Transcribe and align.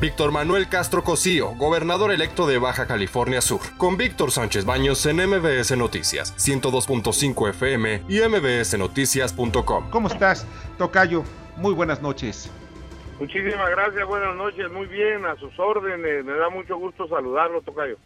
Víctor 0.00 0.32
Manuel 0.32 0.68
Castro 0.68 1.04
Cosío, 1.04 1.54
gobernador 1.56 2.10
electo 2.10 2.46
de 2.46 2.58
Baja 2.58 2.86
California 2.86 3.40
Sur, 3.40 3.60
con 3.78 3.96
Víctor 3.96 4.32
Sánchez 4.32 4.64
Baños 4.64 5.06
en 5.06 5.16
MBS 5.16 5.76
Noticias, 5.76 6.34
102.5 6.36 7.50
FM 7.50 8.02
y 8.08 8.20
mbsnoticias.com. 8.20 9.90
¿Cómo 9.90 10.08
estás, 10.08 10.46
Tocayo? 10.78 11.22
Muy 11.56 11.72
buenas 11.72 12.02
noches. 12.02 12.50
Muchísimas 13.20 13.70
gracias, 13.70 14.06
buenas 14.06 14.34
noches, 14.36 14.70
muy 14.72 14.86
bien, 14.86 15.24
a 15.24 15.36
sus 15.36 15.56
órdenes, 15.58 16.24
me 16.24 16.32
da 16.32 16.50
mucho 16.50 16.76
gusto 16.76 17.06
saludarlo, 17.08 17.62
Tocayo. 17.62 17.96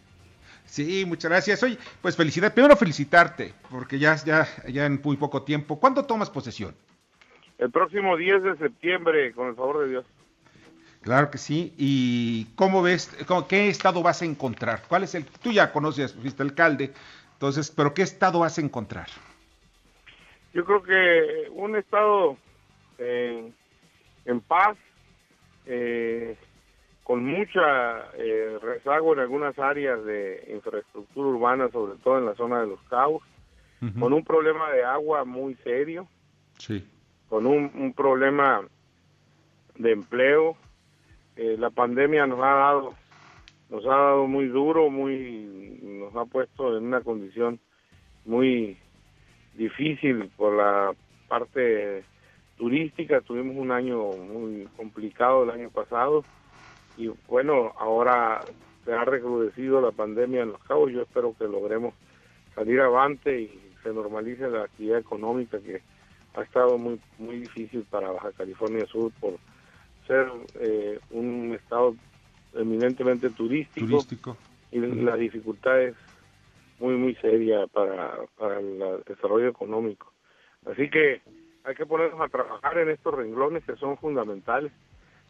Sí, 0.65 1.03
muchas 1.07 1.31
gracias. 1.31 1.63
Oye, 1.63 1.79
pues 1.99 2.15
felicidad. 2.15 2.53
Primero 2.53 2.75
felicitarte, 2.75 3.53
porque 3.71 3.97
ya, 3.97 4.15
ya, 4.17 4.47
ya 4.67 4.85
en 4.85 5.01
muy 5.03 5.17
poco 5.17 5.41
tiempo. 5.41 5.79
¿Cuándo 5.79 6.05
tomas 6.05 6.29
posesión? 6.29 6.75
El 7.57 7.71
próximo 7.71 8.15
10 8.15 8.43
de 8.43 8.57
septiembre, 8.57 9.33
con 9.33 9.47
el 9.47 9.55
favor 9.55 9.79
de 9.79 9.89
Dios. 9.89 10.05
Claro 11.01 11.31
que 11.31 11.37
sí. 11.37 11.73
¿Y 11.77 12.45
cómo 12.55 12.81
ves, 12.81 13.15
qué 13.47 13.69
estado 13.69 14.03
vas 14.03 14.21
a 14.21 14.25
encontrar? 14.25 14.83
¿Cuál 14.87 15.03
es 15.03 15.15
el, 15.15 15.25
tú 15.25 15.51
ya 15.51 15.71
conoces, 15.71 16.13
fuiste 16.13 16.43
alcalde, 16.43 16.93
entonces, 17.33 17.71
pero 17.71 17.93
qué 17.93 18.01
estado 18.01 18.39
vas 18.39 18.57
a 18.57 18.61
encontrar? 18.61 19.07
Yo 20.53 20.65
creo 20.65 20.83
que 20.83 21.49
un 21.51 21.75
estado 21.75 22.37
eh, 22.97 23.51
en 24.25 24.41
paz, 24.41 24.77
eh, 25.65 26.35
con 27.03 27.23
mucha 27.23 28.11
eh, 28.17 28.59
rezago 28.61 29.13
en 29.13 29.19
algunas 29.19 29.57
áreas 29.57 30.03
de 30.03 30.51
infraestructura 30.53 31.29
urbana, 31.29 31.69
sobre 31.71 31.97
todo 31.99 32.17
en 32.17 32.25
la 32.25 32.35
zona 32.35 32.61
de 32.61 32.67
los 32.67 32.81
Cabos, 32.89 33.23
con 33.97 34.11
un 34.11 34.25
problema 34.25 34.69
de 34.71 34.83
agua 34.83 35.23
muy 35.23 35.55
serio, 35.63 36.05
sí. 36.57 36.85
con 37.29 37.45
un, 37.45 37.71
un 37.73 37.93
problema 37.93 38.67
de 39.77 39.93
empleo, 39.93 40.57
eh, 41.41 41.55
la 41.57 41.69
pandemia 41.69 42.27
nos 42.27 42.39
ha 42.39 42.53
dado 42.53 42.93
nos 43.69 43.85
ha 43.85 43.95
dado 43.95 44.27
muy 44.27 44.47
duro, 44.47 44.89
muy 44.89 45.79
nos 45.81 46.13
ha 46.13 46.25
puesto 46.25 46.75
en 46.75 46.83
una 46.83 46.99
condición 46.99 47.61
muy 48.25 48.77
difícil 49.53 50.29
por 50.35 50.57
la 50.57 50.93
parte 51.29 52.03
turística. 52.57 53.21
Tuvimos 53.21 53.55
un 53.55 53.71
año 53.71 54.11
muy 54.11 54.67
complicado 54.75 55.43
el 55.43 55.51
año 55.51 55.69
pasado 55.69 56.25
y 56.97 57.09
bueno, 57.29 57.71
ahora 57.79 58.41
se 58.83 58.91
ha 58.91 59.05
recrudecido 59.05 59.79
la 59.79 59.91
pandemia 59.91 60.41
en 60.41 60.51
Los 60.51 60.63
Cabos. 60.63 60.91
Yo 60.91 61.03
espero 61.03 61.33
que 61.39 61.45
logremos 61.45 61.93
salir 62.53 62.81
avante 62.81 63.43
y 63.43 63.61
se 63.81 63.93
normalice 63.93 64.49
la 64.49 64.63
actividad 64.63 64.99
económica 64.99 65.57
que 65.59 65.81
ha 66.35 66.41
estado 66.41 66.77
muy 66.77 66.99
muy 67.17 67.39
difícil 67.39 67.85
para 67.89 68.11
Baja 68.11 68.33
California 68.33 68.85
Sur 68.87 69.13
por 69.21 69.35
ser 70.09 70.27
eh, 70.59 70.99
un 71.11 71.53
estado 71.53 71.95
eminentemente 72.55 73.29
turístico, 73.29 74.03
y 74.71 74.79
la 74.79 75.15
dificultad 75.15 75.81
es 75.83 75.95
muy 76.79 76.95
muy 76.95 77.13
seria 77.15 77.67
para, 77.67 78.17
para 78.35 78.59
el 78.59 79.03
desarrollo 79.05 79.47
económico. 79.47 80.11
Así 80.65 80.89
que 80.89 81.21
hay 81.63 81.75
que 81.75 81.85
ponernos 81.85 82.19
a 82.21 82.27
trabajar 82.27 82.79
en 82.79 82.89
estos 82.89 83.13
renglones 83.13 83.63
que 83.65 83.75
son 83.75 83.97
fundamentales 83.97 84.71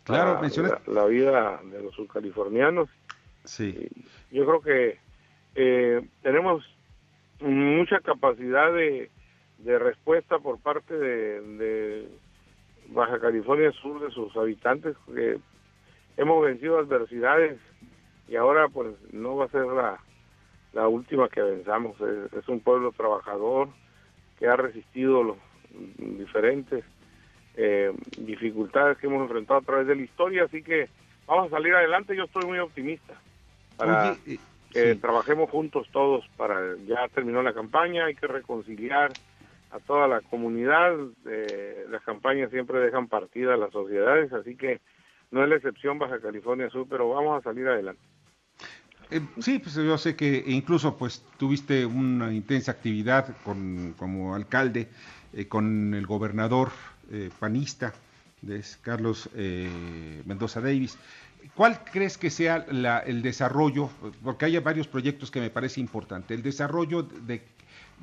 claro, 0.06 0.40
para 0.40 0.82
la, 0.88 1.06
vida 1.06 1.60
de 1.66 1.84
los 1.84 1.94
subcalifornianos. 1.96 2.88
Sí. 3.44 3.90
yo 4.32 4.46
creo 4.46 4.62
que 4.62 4.98
eh, 5.56 6.08
tenemos 6.22 6.64
mucha 7.42 8.00
capacidad 8.00 8.72
de, 8.72 9.10
de 9.58 9.80
respuesta 9.80 10.40
por 10.40 10.60
parte 10.60 10.94
de 10.98 12.08
Baja 12.92 13.20
California 13.20 13.72
Sur 13.72 14.02
de 14.02 14.12
sus 14.12 14.36
habitantes, 14.36 14.96
que 15.14 15.40
hemos 16.18 16.44
vencido 16.44 16.80
adversidades 16.80 17.60
y 18.28 18.36
ahora 18.36 18.68
pues 18.68 18.96
no 19.12 19.36
va 19.36 19.46
a 19.46 19.50
ser 19.50 19.66
la, 19.66 20.00
la 20.74 20.88
última 20.88 21.30
que 21.30 21.42
venzamos. 21.42 21.96
Es, 22.02 22.48
un 22.48 22.60
pueblo 22.60 22.92
trabajador 22.92 23.70
que 24.38 24.48
ha 24.48 24.56
resistido 24.56 25.24
los 25.24 25.38
diferentes 25.98 26.84
eh, 27.56 27.92
dificultades 28.18 28.98
que 28.98 29.08
hemos 29.08 29.22
enfrentado 29.24 29.60
a 29.60 29.64
través 29.64 29.88
de 29.88 29.96
la 29.96 30.02
historia, 30.02 30.44
así 30.46 30.64
que 30.64 30.90
vamos 31.28 31.48
a 31.48 31.58
salir 31.58 31.74
adelante. 31.74 32.16
Yo 32.16 32.24
estoy 32.24 32.46
muy 32.46 32.60
optimista 32.60 33.14
para 33.78 34.16
eh, 34.26 34.38
que 34.72 34.96
trabajemos 34.96 35.50
juntos 35.50 35.88
todos 35.92 36.28
para 36.38 36.76
ya 36.86 37.08
terminó 37.10 37.42
la 37.42 37.54
campaña, 37.54 38.06
hay 38.06 38.16
que 38.16 38.28
reconciliar 38.28 39.12
a 39.72 39.80
toda 39.80 40.08
la 40.08 40.22
comunidad. 40.22 40.96
Eh, 41.28 41.86
las 41.90 42.04
campañas 42.04 42.50
siempre 42.52 42.80
dejan 42.80 43.08
partida 43.08 43.54
a 43.54 43.58
las 43.58 43.72
sociedades, 43.72 44.32
así 44.34 44.56
que 44.56 44.82
no 45.32 45.44
es 45.44 45.50
la 45.50 45.56
excepción 45.56 46.00
Baja 46.00 46.20
California 46.20 46.70
Sur, 46.70 46.88
pero 46.90 47.10
vamos 47.10 47.40
a 47.40 47.44
salir 47.44 47.68
adelante. 47.68 48.02
Eh, 49.12 49.22
sí, 49.40 49.60
pues 49.60 49.76
yo 49.76 49.98
sé 49.98 50.16
que 50.16 50.44
incluso 50.48 50.98
pues 50.98 51.26
tuviste 51.38 51.86
una 51.86 52.32
intensa 52.32 52.72
actividad 52.72 53.36
con, 53.44 53.94
como 53.98 54.36
alcalde 54.36 54.88
eh, 55.34 55.48
con 55.48 55.94
el 55.94 56.06
gobernador 56.06 56.70
panista, 57.40 57.92
de 58.44 58.64
Carlos 58.84 59.28
Mendoza 60.26 60.62
Davis. 60.62 61.00
¿Cuál 61.56 61.84
crees 61.84 62.20
que 62.20 62.30
sea 62.30 62.68
el 63.08 63.24
desarrollo? 63.24 63.90
Porque 64.24 64.46
hay 64.46 64.60
varios 64.60 64.88
proyectos 64.88 65.32
que 65.32 65.40
me 65.40 65.50
parece 65.50 65.82
importante. 65.82 66.36
El 66.36 66.44
desarrollo 66.44 67.02
de, 67.02 67.42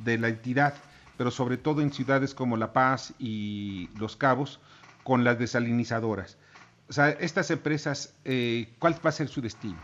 de 0.04 0.18
la 0.18 0.26
entidad 0.28 0.74
pero 1.16 1.30
sobre 1.30 1.56
todo 1.56 1.82
en 1.82 1.92
ciudades 1.92 2.34
como 2.34 2.56
La 2.56 2.72
Paz 2.72 3.14
y 3.18 3.88
Los 3.98 4.16
Cabos, 4.16 4.60
con 5.02 5.24
las 5.24 5.38
desalinizadoras. 5.38 6.38
O 6.88 6.92
sea, 6.92 7.10
estas 7.10 7.50
empresas, 7.50 8.18
eh, 8.24 8.68
¿cuál 8.78 8.94
va 9.04 9.10
a 9.10 9.12
ser 9.12 9.28
su 9.28 9.40
destino? 9.40 9.78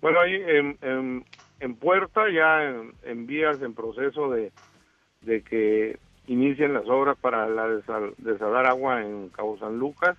Bueno, 0.00 0.20
ahí 0.20 0.34
en, 0.34 1.24
en, 1.60 1.74
puerta, 1.76 2.28
ya 2.30 2.62
en, 3.04 3.26
vías, 3.26 3.60
en 3.62 3.74
proceso 3.74 4.30
de, 4.30 4.52
que 5.42 5.98
inicien 6.26 6.74
las 6.74 6.86
obras 6.88 7.16
para 7.18 7.48
la 7.48 7.66
desalar 8.18 8.66
agua 8.66 9.02
en 9.02 9.30
Cabo 9.30 9.58
San 9.58 9.78
Lucas. 9.78 10.16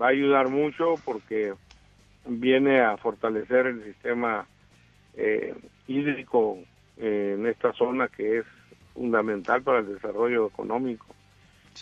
Va 0.00 0.06
a 0.06 0.10
ayudar 0.10 0.48
mucho 0.48 0.94
porque 1.04 1.54
viene 2.26 2.80
a 2.80 2.96
fortalecer 2.98 3.66
el 3.66 3.82
sistema 3.84 4.46
eh, 5.16 5.54
hídrico 5.86 6.58
eh, 6.98 7.36
en 7.38 7.46
esta 7.46 7.72
zona 7.72 8.08
que 8.08 8.38
es 8.38 8.46
fundamental 8.98 9.62
para 9.62 9.78
el 9.78 9.94
desarrollo 9.94 10.48
económico 10.48 11.06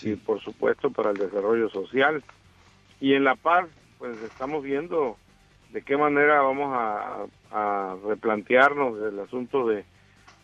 y 0.03 0.17
por 0.17 0.39
supuesto 0.41 0.91
para 0.91 1.11
el 1.11 1.17
desarrollo 1.17 1.71
social. 1.71 2.23
Y 3.01 3.15
en 3.15 3.25
La 3.25 3.37
Paz, 3.37 3.67
pues 3.99 4.21
estamos 4.23 4.63
viendo 4.63 5.17
de 5.73 5.81
qué 5.81 5.97
manera 5.97 6.43
vamos 6.43 6.73
a, 6.73 7.27
replantearnos 8.07 9.01
el 9.01 9.19
asunto 9.19 9.67
de 9.67 9.85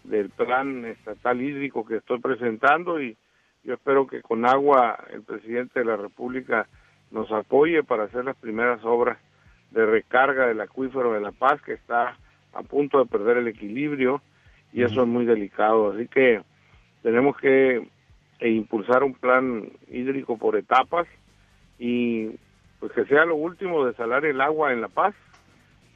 del 0.04 0.30
plan 0.30 0.86
estatal 0.86 1.42
hídrico 1.42 1.84
que 1.84 1.96
estoy 1.96 2.18
presentando 2.20 3.00
y 3.00 3.16
yo 3.62 3.74
espero 3.74 4.06
que 4.06 4.22
con 4.22 4.46
agua 4.46 4.98
el 5.12 5.22
presidente 5.22 5.80
de 5.80 5.84
la 5.84 5.96
República 5.96 6.66
nos 7.10 7.30
apoye 7.30 7.82
para 7.84 8.04
hacer 8.04 8.24
las 8.24 8.36
primeras 8.36 8.82
obras 8.84 9.18
de 9.70 9.84
recarga 9.84 10.46
del 10.46 10.60
acuífero 10.60 11.12
de 11.12 11.20
La 11.20 11.32
Paz 11.32 11.60
que 11.60 11.74
está 11.74 12.16
a 12.54 12.62
punto 12.62 12.98
de 12.98 13.10
perder 13.10 13.36
el 13.36 13.48
equilibrio 13.48 14.22
y 14.72 14.82
eso 14.82 15.02
es 15.02 15.08
muy 15.08 15.26
delicado. 15.26 15.92
Así 15.92 16.08
que 16.08 16.42
tenemos 17.02 17.36
que 17.36 17.86
e 18.40 18.50
impulsar 18.50 19.04
un 19.04 19.14
plan 19.14 19.70
hídrico 19.88 20.36
por 20.36 20.56
etapas 20.56 21.06
y 21.78 22.30
pues 22.80 22.90
que 22.92 23.04
sea 23.04 23.24
lo 23.24 23.36
último 23.36 23.84
de 23.86 23.94
salar 23.94 24.24
el 24.24 24.40
agua 24.40 24.72
en 24.72 24.80
La 24.80 24.88
Paz, 24.88 25.14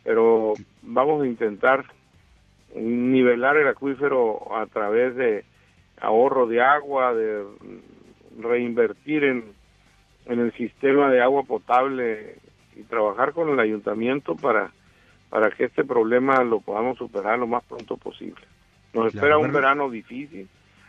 pero 0.04 0.54
vamos 0.82 1.22
a 1.22 1.26
intentar 1.26 1.84
nivelar 2.74 3.56
el 3.56 3.66
acuífero 3.66 4.56
a 4.56 4.66
través 4.66 5.16
de 5.16 5.44
ahorro 6.00 6.46
de 6.46 6.62
agua, 6.62 7.14
de 7.14 7.44
reinvertir 8.38 9.24
en, 9.24 9.44
en 10.26 10.38
el 10.38 10.52
sistema 10.52 11.10
de 11.10 11.22
agua 11.22 11.42
potable 11.42 12.36
y 12.76 12.82
trabajar 12.82 13.32
con 13.32 13.48
el 13.48 13.58
ayuntamiento 13.58 14.36
para, 14.36 14.70
para 15.30 15.50
que 15.50 15.64
este 15.64 15.84
problema 15.84 16.44
lo 16.44 16.60
podamos 16.60 16.98
superar 16.98 17.38
lo 17.38 17.46
más 17.46 17.64
pronto 17.64 17.96
posible. 17.96 18.42
Nos 18.92 19.14
espera 19.14 19.38
un 19.38 19.52
verano 19.52 19.90
difícil, 19.90 20.48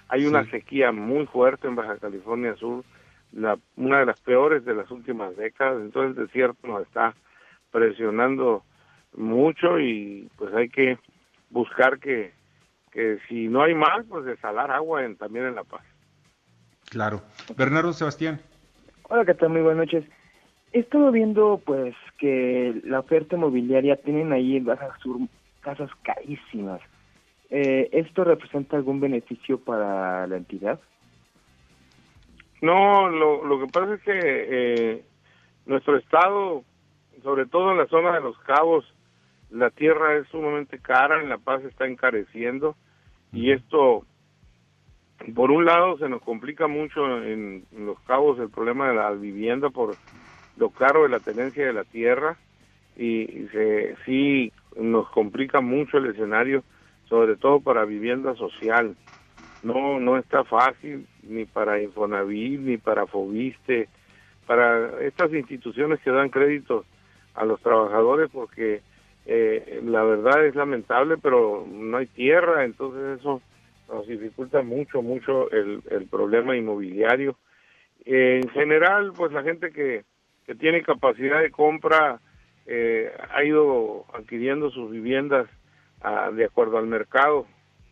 hay 0.10 0.26
una 0.26 0.50
sequía 0.50 0.92
muy 0.92 1.26
fuerte 1.26 1.68
en 1.68 1.76
Baja 1.76 1.98
California 1.98 2.56
Sur, 2.56 2.84
la, 3.34 3.58
una 3.76 4.00
de 4.00 4.06
las 4.06 4.20
peores 4.22 4.64
de 4.66 4.74
las 4.74 4.90
últimas 4.92 5.36
décadas, 5.36 5.82
entonces 5.82 6.18
el 6.18 6.26
desierto 6.26 6.68
nos 6.68 6.84
está 6.84 7.14
presionando 7.72 8.64
mucho 9.16 9.80
y 9.80 10.30
pues 10.38 10.54
hay 10.54 10.70
que 10.70 10.98
buscar 11.50 12.00
que, 12.00 12.34
que 12.92 13.20
si 13.28 13.48
no 13.48 13.64
hay 13.64 13.76
más, 13.76 14.06
pues 14.08 14.26
desalar 14.26 14.72
agua 14.72 15.04
en, 15.04 15.16
también 15.18 15.46
en 15.46 15.56
La 15.56 15.64
Paz. 15.64 15.84
Claro. 16.90 17.22
Bernardo 17.58 17.94
Sebastián. 17.94 18.40
Hola, 19.10 19.26
¿qué 19.26 19.34
tal? 19.34 19.50
Muy 19.50 19.62
buenas 19.62 19.86
noches. 19.86 20.06
He 20.74 20.80
estado 20.80 21.12
viendo 21.12 21.62
pues 21.66 21.96
que 22.18 22.82
la 22.84 23.00
oferta 23.00 23.36
inmobiliaria 23.36 23.96
tienen 23.98 24.32
ahí 24.32 24.58
en 24.58 24.66
Baja 24.66 24.98
Sur 25.02 25.20
casas 25.62 25.90
carísimas. 26.04 26.82
Eh, 27.50 27.90
¿Esto 27.92 28.24
representa 28.24 28.76
algún 28.76 29.00
beneficio 29.00 29.60
para 29.60 30.28
la 30.28 30.38
entidad? 30.38 30.80
No, 32.62 33.08
lo, 33.10 33.46
lo 33.46 33.60
que 33.60 33.72
pasa 33.72 33.94
es 33.94 34.02
que 34.02 34.12
eh, 34.14 35.04
nuestro 35.66 35.98
estado, 35.98 36.64
sobre 37.24 37.46
todo 37.46 37.72
en 37.72 37.78
la 37.78 37.88
zona 37.88 38.14
de 38.14 38.22
los 38.22 38.38
cabos, 38.40 38.86
la 39.50 39.70
tierra 39.70 40.18
es 40.18 40.28
sumamente 40.28 40.80
cara, 40.80 41.22
en 41.22 41.30
La 41.30 41.38
Paz 41.38 41.64
está 41.64 41.86
encareciendo 41.86 42.76
y 43.32 43.52
esto, 43.52 44.06
por 45.36 45.52
un 45.52 45.66
lado, 45.66 45.98
se 45.98 46.10
nos 46.10 46.22
complica 46.22 46.68
mucho 46.68 47.24
en, 47.24 47.66
los 47.72 48.00
cabos 48.02 48.40
el 48.40 48.50
problema 48.50 48.90
de 48.90 48.96
la 48.96 49.12
vivienda 49.12 49.70
por 49.70 49.96
lo 50.58 50.70
caro 50.72 51.04
de 51.04 51.10
la 51.10 51.20
tenencia 51.20 51.66
de 51.66 51.74
la 51.74 51.84
tierra 51.84 52.38
y, 52.98 53.48
se, 53.52 53.96
sí 54.06 54.52
nos 54.76 55.10
complica 55.10 55.62
mucho 55.62 55.98
el 55.98 56.08
escenario, 56.08 56.64
sobre 57.10 57.36
todo 57.36 57.60
para 57.60 57.86
vivienda 57.86 58.36
social. 58.36 58.96
No, 59.64 60.00
no 60.00 60.18
está 60.18 60.44
fácil 60.44 61.08
ni 61.24 61.46
para 61.46 61.82
Infonavit, 61.82 62.60
ni 62.60 62.78
para 62.78 63.08
Fobiste, 63.08 63.90
para 64.46 65.02
estas 65.02 65.34
instituciones 65.34 66.00
que 66.02 66.12
dan 66.12 66.30
crédito 66.30 66.86
a 67.34 67.46
los 67.46 67.62
trabajadores 67.62 68.30
porque 68.32 68.82
eh, 69.26 69.82
la 69.84 70.04
verdad 70.04 70.46
es 70.46 70.56
lamentable, 70.56 71.18
pero 71.18 71.66
no 71.70 71.98
hay 71.98 72.08
tierra, 72.08 72.64
entonces 72.64 73.20
eso 73.20 73.42
nos 73.90 74.08
dificulta 74.08 74.62
mucho, 74.62 75.02
mucho 75.02 75.52
el, 75.52 75.82
el 75.92 76.08
problema 76.08 76.56
inmobiliario. 76.56 77.36
en 78.06 78.48
general, 78.50 79.12
pues 79.16 79.32
la 79.34 79.44
gente 79.44 79.72
que, 79.72 80.04
que 80.46 80.56
tiene 80.56 80.82
capacidad 80.82 81.42
de 81.42 81.52
compra 81.52 82.20
eh, 82.66 83.12
ha 83.34 83.44
ido 83.44 84.06
adquiriendo 84.14 84.70
sus 84.72 84.92
viviendas 84.92 85.48
ah, 86.02 86.32
de 86.32 86.46
acuerdo 86.46 86.78
al 86.78 86.88
mercado. 86.88 87.46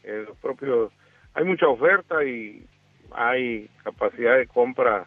Eh, 0.04 0.26
los 0.28 0.38
propios, 0.38 0.92
hay 1.34 1.44
mucha 1.44 1.68
oferta 1.68 2.24
y 2.24 2.66
hay 3.12 3.70
capacidad 3.84 4.38
de 4.38 4.48
compra 4.48 5.06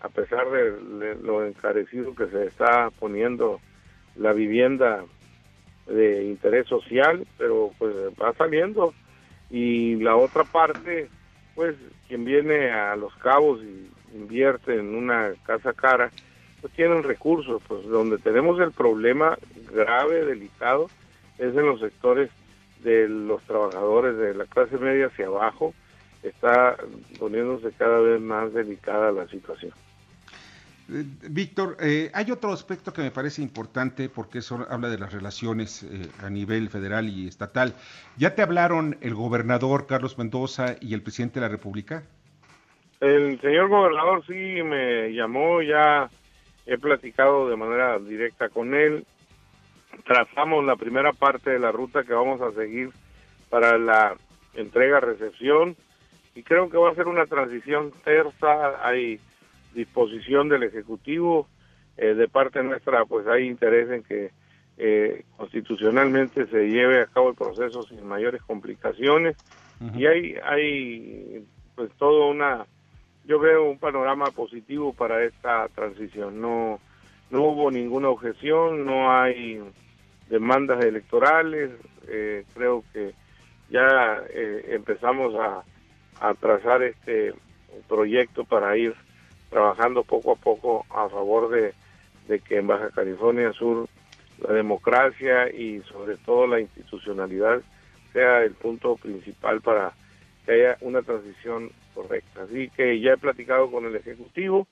a 0.00 0.08
pesar 0.08 0.48
de 0.50 1.16
lo 1.16 1.44
encarecido 1.44 2.14
que 2.14 2.28
se 2.28 2.46
está 2.46 2.90
poniendo 3.00 3.60
la 4.16 4.32
vivienda 4.32 5.04
de 5.86 6.24
interés 6.24 6.66
social, 6.68 7.26
pero 7.36 7.72
pues 7.78 7.94
va 8.20 8.32
saliendo 8.34 8.94
y 9.50 9.96
la 9.96 10.16
otra 10.16 10.44
parte, 10.44 11.08
pues 11.54 11.74
quien 12.06 12.24
viene 12.24 12.70
a 12.70 12.96
Los 12.96 13.14
Cabos 13.16 13.60
y 13.62 13.90
invierte 14.14 14.74
en 14.74 14.94
una 14.94 15.32
casa 15.44 15.72
cara, 15.72 16.10
pues 16.60 16.72
tienen 16.74 17.02
recursos, 17.02 17.62
pues 17.66 17.84
donde 17.86 18.18
tenemos 18.18 18.60
el 18.60 18.72
problema 18.72 19.38
grave, 19.72 20.24
delicado, 20.24 20.88
es 21.38 21.54
en 21.56 21.66
los 21.66 21.80
sectores 21.80 22.30
de 22.82 23.08
los 23.08 23.42
trabajadores 23.42 24.16
de 24.16 24.34
la 24.34 24.44
clase 24.46 24.76
media 24.78 25.06
hacia 25.06 25.26
abajo, 25.26 25.74
está 26.22 26.76
poniéndose 27.18 27.72
cada 27.72 27.98
vez 28.00 28.20
más 28.20 28.52
delicada 28.52 29.12
la 29.12 29.28
situación. 29.28 29.72
Eh, 30.90 31.04
Víctor, 31.28 31.76
eh, 31.80 32.10
hay 32.14 32.30
otro 32.30 32.52
aspecto 32.52 32.92
que 32.92 33.02
me 33.02 33.10
parece 33.10 33.42
importante 33.42 34.08
porque 34.08 34.38
eso 34.38 34.66
habla 34.70 34.88
de 34.88 34.98
las 34.98 35.12
relaciones 35.12 35.82
eh, 35.82 36.08
a 36.22 36.30
nivel 36.30 36.70
federal 36.70 37.08
y 37.08 37.28
estatal. 37.28 37.74
¿Ya 38.16 38.34
te 38.34 38.42
hablaron 38.42 38.96
el 39.00 39.14
gobernador 39.14 39.86
Carlos 39.86 40.16
Mendoza 40.16 40.76
y 40.80 40.94
el 40.94 41.02
presidente 41.02 41.40
de 41.40 41.46
la 41.46 41.50
República? 41.50 42.04
El 43.00 43.40
señor 43.40 43.68
gobernador 43.68 44.24
sí 44.26 44.62
me 44.62 45.12
llamó, 45.12 45.62
ya 45.62 46.10
he 46.66 46.78
platicado 46.78 47.48
de 47.48 47.56
manera 47.56 47.98
directa 47.98 48.48
con 48.48 48.74
él. 48.74 49.04
Trazamos 50.04 50.64
la 50.64 50.76
primera 50.76 51.12
parte 51.12 51.50
de 51.50 51.58
la 51.58 51.72
ruta 51.72 52.04
que 52.04 52.14
vamos 52.14 52.40
a 52.40 52.52
seguir 52.52 52.90
para 53.50 53.78
la 53.78 54.16
entrega-recepción 54.54 55.76
y 56.34 56.42
creo 56.42 56.70
que 56.70 56.76
va 56.76 56.90
a 56.90 56.94
ser 56.94 57.08
una 57.08 57.26
transición 57.26 57.92
tersa. 58.04 58.86
Hay 58.86 59.20
disposición 59.74 60.48
del 60.48 60.62
Ejecutivo. 60.62 61.48
Eh, 61.96 62.14
de 62.14 62.28
parte 62.28 62.62
nuestra, 62.62 63.04
pues 63.06 63.26
hay 63.26 63.46
interés 63.46 63.90
en 63.90 64.04
que 64.04 64.30
eh, 64.76 65.24
constitucionalmente 65.36 66.46
se 66.46 66.68
lleve 66.68 67.02
a 67.02 67.06
cabo 67.06 67.30
el 67.30 67.34
proceso 67.34 67.82
sin 67.82 68.06
mayores 68.06 68.40
complicaciones. 68.42 69.36
Y 69.96 70.06
hay, 70.06 70.34
hay 70.44 71.44
pues 71.74 71.90
todo 71.98 72.30
una, 72.30 72.66
yo 73.24 73.38
veo 73.38 73.70
un 73.70 73.78
panorama 73.78 74.26
positivo 74.26 74.92
para 74.92 75.24
esta 75.24 75.68
transición. 75.68 76.40
No, 76.40 76.80
no 77.30 77.42
hubo 77.42 77.70
ninguna 77.70 78.08
objeción, 78.08 78.84
no 78.86 79.12
hay 79.12 79.60
demandas 80.28 80.84
electorales. 80.84 81.70
Eh, 82.08 82.44
creo 82.54 82.84
que 82.92 83.14
ya 83.70 84.22
empezamos 84.32 85.34
a, 85.34 85.62
a 86.20 86.34
trazar 86.34 86.82
este 86.82 87.34
proyecto 87.86 88.44
para 88.44 88.76
ir 88.76 88.94
trabajando 89.50 90.04
poco 90.04 90.32
a 90.32 90.36
poco 90.36 90.86
a 90.90 91.08
favor 91.08 91.50
de, 91.50 91.74
que 92.40 92.58
en 92.58 92.66
Baja 92.66 92.90
California 92.90 93.52
Sur 93.52 93.88
la 94.46 94.52
democracia 94.52 95.50
y 95.50 95.80
sobre 95.82 96.16
todo 96.18 96.46
la 96.46 96.60
institucionalidad 96.60 97.60
sea 98.12 98.42
el 98.42 98.52
punto 98.52 98.96
principal 98.96 99.60
para 99.60 99.92
que 100.44 100.52
haya 100.52 100.76
una 100.80 101.02
transición 101.02 101.70
correcta. 101.94 102.42
Así 102.42 102.70
que 102.70 103.00
ya 103.00 103.12
he 103.12 103.16
platicado 103.16 103.70
con 103.70 103.86
el 103.86 103.96
Ejecutivo 103.96 104.68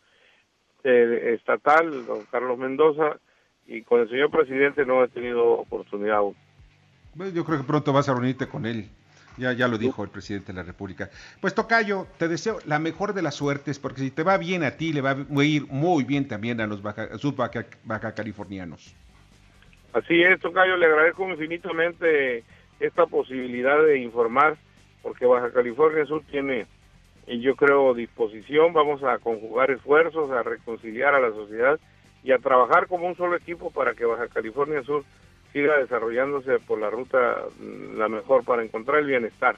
eh, 0.85 1.35
estatal, 1.35 2.07
don 2.07 2.25
Carlos 2.27 2.59
Mendoza, 2.59 3.19
y 3.67 3.83
con 3.83 4.01
el 4.01 4.09
señor 4.09 4.31
presidente 4.31 4.85
no 4.85 5.03
he 5.03 5.09
tenido 5.09 5.45
oportunidad 5.53 6.17
aún. 6.17 6.37
yo 7.35 7.45
creo 7.45 7.59
que 7.59 7.65
pronto 7.65 7.93
vas 7.93 8.09
a 8.09 8.15
reunirte 8.15 8.47
con 8.47 8.67
él. 8.67 8.89
Ya, 9.39 9.53
ya 9.53 9.69
lo 9.69 9.77
dijo 9.77 10.03
el 10.03 10.09
presidente 10.09 10.53
de 10.53 10.55
la 10.55 10.63
República. 10.63 11.11
Pues 11.43 11.55
Tocayo, 11.55 12.07
te 12.19 12.27
deseo 12.27 12.59
la 12.65 12.79
mejor 12.79 13.13
de 13.13 13.21
las 13.21 13.35
suertes, 13.35 13.79
porque 13.79 14.01
si 14.01 14.11
te 14.11 14.23
va 14.23 14.39
bien 14.39 14.65
a 14.65 14.79
ti, 14.79 14.95
le 14.95 15.03
va 15.03 15.11
a 15.11 15.45
ir 15.45 15.67
muy 15.69 16.05
bien 16.05 16.27
también 16.27 16.59
a 16.63 16.67
los 16.67 16.81
baja, 16.81 17.09
baja, 17.85 18.15
californianos. 18.15 18.97
Así 19.93 20.23
es, 20.23 20.41
Tocayo, 20.41 20.79
le 20.79 20.87
agradezco 20.87 21.29
infinitamente 21.29 22.45
esta 22.81 23.05
posibilidad 23.05 23.83
de 23.85 23.99
informar, 23.99 24.57
porque 25.03 25.27
Baja 25.27 25.53
California 25.53 26.07
Sur 26.07 26.23
tiene, 26.31 26.67
yo 27.27 27.57
creo, 27.57 27.93
disposición, 27.93 28.73
vamos 28.73 29.03
a 29.03 29.19
conjugar 29.19 29.71
esfuerzos, 29.71 30.31
a 30.31 30.43
reconciliar 30.43 31.15
a 31.15 31.21
la 31.21 31.31
sociedad 31.31 31.79
y 32.27 32.33
a 32.33 32.39
trabajar 32.39 32.89
como 32.89 33.07
un 33.07 33.17
solo 33.17 33.37
equipo 33.37 33.71
para 33.71 33.95
que 33.95 34.05
Baja 34.05 34.27
California 34.27 34.83
Sur 34.83 35.05
siga 35.53 35.79
desarrollándose 35.79 36.59
por 36.59 36.81
la 36.81 36.91
ruta 36.91 37.45
mm, 37.61 37.97
la 37.97 38.09
mejor 38.09 38.45
para 38.45 38.65
encontrar 38.65 38.99
el 38.99 39.07
bienestar. 39.07 39.57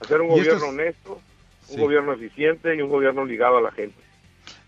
Hacer 0.00 0.20
un 0.20 0.28
gobierno 0.28 0.66
honesto, 0.66 1.20
un 1.68 1.80
gobierno 1.80 2.12
eficiente 2.12 2.74
y 2.74 2.82
un 2.82 2.90
gobierno 2.90 3.24
ligado 3.24 3.58
a 3.58 3.62
la 3.62 3.70
gente. 3.70 3.96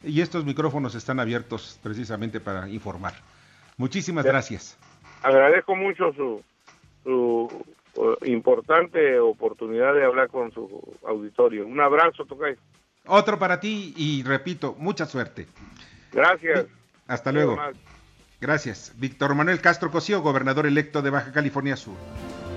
Y 0.05 0.21
estos 0.21 0.45
micrófonos 0.45 0.95
están 0.95 1.19
abiertos 1.19 1.81
precisamente 1.83 2.39
para 2.39 2.69
informar. 2.69 3.15
Muchísimas 3.77 4.25
gracias. 4.25 4.79
Agradezco 5.23 5.75
mucho 5.75 6.13
su, 6.13 6.43
su 7.03 7.65
importante 8.25 9.19
oportunidad 9.19 9.93
de 9.95 10.05
hablar 10.05 10.29
con 10.29 10.53
su 10.53 10.97
auditorio. 11.05 11.67
Un 11.67 11.81
abrazo, 11.81 12.25
Tocay. 12.25 12.55
Otro 13.07 13.39
para 13.41 13.59
ti 13.59 13.93
y 13.97 14.23
repito, 14.23 14.77
mucha 14.79 15.05
suerte. 15.05 15.49
Gracias. 16.13 16.67
Hasta 17.11 17.33
luego. 17.33 17.59
Gracias. 18.41 18.93
Víctor 18.97 19.35
Manuel 19.35 19.61
Castro 19.61 19.91
Cosío, 19.91 20.23
gobernador 20.23 20.67
electo 20.67 21.03
de 21.03 21.11
Baja 21.11 21.33
California 21.33 21.77
Sur. 21.77 21.97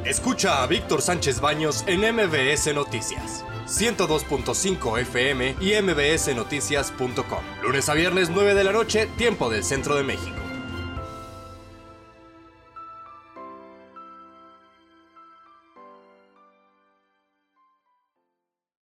Escucha 0.05 0.62
a 0.62 0.67
Víctor 0.67 1.01
Sánchez 1.01 1.41
Baños 1.41 1.83
en 1.88 2.01
MBS 2.01 2.74
Noticias. 2.74 3.43
102.5 3.65 5.00
FM 5.00 5.55
y 5.60 5.81
mbsnoticias.com. 5.81 7.43
Lunes 7.63 7.89
a 7.89 7.93
viernes 7.93 8.29
9 8.29 8.53
de 8.53 8.63
la 8.63 8.72
noche, 8.72 9.07
tiempo 9.17 9.50
del 9.50 9.63
centro 9.63 9.95
de 9.95 10.03
México. 10.03 10.42